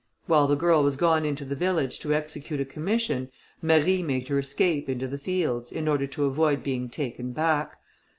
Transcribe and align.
While 0.25 0.47
the 0.47 0.55
girl 0.55 0.81
was 0.81 0.95
gone 0.97 1.25
into 1.25 1.45
the 1.45 1.53
village 1.53 1.99
to 1.99 2.11
execute 2.11 2.59
a 2.59 2.65
commission, 2.65 3.29
Marie 3.61 4.01
made 4.01 4.29
her 4.29 4.39
escape 4.39 4.89
into 4.89 5.07
the 5.07 5.19
fields, 5.19 5.71
in 5.71 5.87
order 5.87 6.07
to 6.07 6.25
avoid 6.25 6.63
being 6.63 6.89
taken 6.89 7.33
back. 7.33 7.77